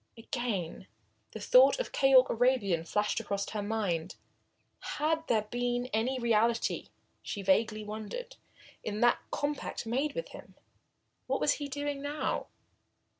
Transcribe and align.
Again 0.17 0.87
the 1.29 1.39
thought 1.39 1.79
of 1.79 1.91
Keyork 1.91 2.27
Arabian 2.31 2.85
flashed 2.85 3.19
across 3.19 3.47
her 3.51 3.61
mind. 3.61 4.15
Had 4.97 5.27
there 5.27 5.43
been 5.43 5.85
any 5.93 6.17
reality, 6.17 6.87
she 7.21 7.43
vaguely 7.43 7.83
wondered, 7.83 8.35
in 8.83 9.01
that 9.01 9.19
compact 9.29 9.85
made 9.85 10.15
with 10.15 10.29
him? 10.29 10.55
What 11.27 11.39
was 11.39 11.53
she 11.57 11.67
doing 11.67 12.01
now? 12.01 12.47